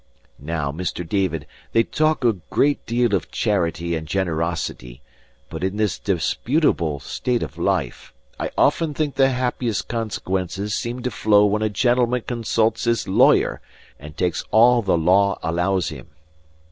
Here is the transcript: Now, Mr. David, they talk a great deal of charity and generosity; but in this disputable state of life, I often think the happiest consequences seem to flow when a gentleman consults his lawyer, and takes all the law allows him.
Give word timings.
Now, 0.39 0.71
Mr. 0.71 1.07
David, 1.07 1.45
they 1.73 1.83
talk 1.83 2.23
a 2.23 2.37
great 2.49 2.83
deal 2.87 3.13
of 3.13 3.29
charity 3.29 3.93
and 3.95 4.07
generosity; 4.07 5.03
but 5.47 5.63
in 5.63 5.77
this 5.77 5.99
disputable 5.99 6.99
state 6.99 7.43
of 7.43 7.59
life, 7.59 8.11
I 8.39 8.49
often 8.57 8.95
think 8.95 9.13
the 9.13 9.29
happiest 9.29 9.87
consequences 9.89 10.73
seem 10.73 11.03
to 11.03 11.11
flow 11.11 11.45
when 11.45 11.61
a 11.61 11.69
gentleman 11.69 12.21
consults 12.25 12.85
his 12.85 13.07
lawyer, 13.07 13.61
and 13.99 14.17
takes 14.17 14.43
all 14.49 14.81
the 14.81 14.97
law 14.97 15.37
allows 15.43 15.89
him. 15.89 16.07